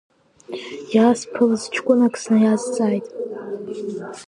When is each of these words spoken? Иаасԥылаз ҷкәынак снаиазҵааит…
Иаасԥылаз 0.93 1.63
ҷкәынак 1.73 2.13
снаиазҵааит… 2.21 3.07